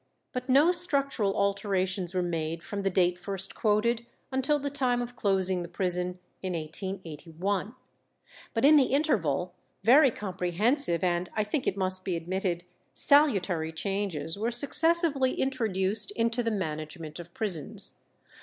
But 0.31 0.49
no 0.49 0.71
structural 0.71 1.35
alterations 1.35 2.15
were 2.15 2.23
made 2.23 2.63
from 2.63 2.81
the 2.81 2.89
date 2.89 3.19
first 3.19 3.53
quoted 3.53 4.07
until 4.31 4.57
the 4.57 4.71
time 4.71 4.99
of 4.99 5.15
closing 5.15 5.61
the 5.61 5.67
prison 5.67 6.17
in 6.41 6.53
1881. 6.53 7.75
But 8.55 8.65
in 8.65 8.77
the 8.77 8.85
interval 8.95 9.53
very 9.83 10.09
comprehensive 10.09 11.03
and, 11.03 11.29
I 11.35 11.43
think 11.43 11.67
it 11.67 11.77
must 11.77 12.03
be 12.03 12.15
admitted, 12.15 12.63
salutary 12.95 13.71
changes 13.71 14.39
were 14.39 14.49
successively 14.49 15.39
introduced 15.39 16.09
into 16.09 16.41
the 16.41 16.49
management 16.49 17.19
of 17.19 17.31
prisons. 17.35 17.99